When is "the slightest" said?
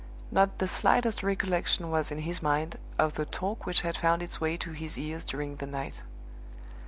0.57-1.21